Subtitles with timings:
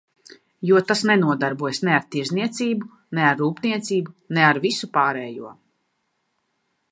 [0.69, 5.55] Jo tas nenodarbojas ne ar tirdzniecību, ne ar rūpniecību, ne ar visu pārējo.